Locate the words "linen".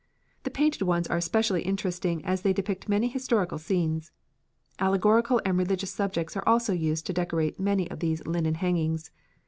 8.25-8.55